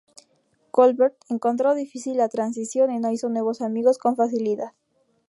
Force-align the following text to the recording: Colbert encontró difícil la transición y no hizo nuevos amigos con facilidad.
Colbert 0.71 1.13
encontró 1.29 1.75
difícil 1.75 2.17
la 2.17 2.27
transición 2.27 2.89
y 2.89 2.97
no 2.97 3.11
hizo 3.11 3.29
nuevos 3.29 3.61
amigos 3.61 3.99
con 3.99 4.15
facilidad. 4.15 4.71